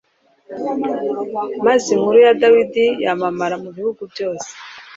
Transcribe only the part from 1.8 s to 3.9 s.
inkuru ya dawidi yamamara mu